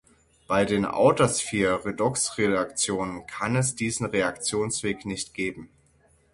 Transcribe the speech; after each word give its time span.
Bei 0.47 0.65
den 0.65 0.85
outer-sphere 0.87 1.85
Redoxreaktionen 1.85 3.27
kann 3.27 3.55
es 3.55 3.75
diesen 3.75 4.07
Reaktionsweg 4.07 5.05
nicht 5.05 5.35
geben. 5.35 5.69